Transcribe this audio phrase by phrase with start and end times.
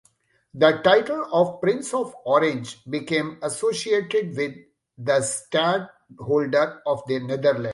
[0.55, 4.55] The title of Prince of Orange became associated with
[4.97, 7.69] the stadtholder of the Netherlands.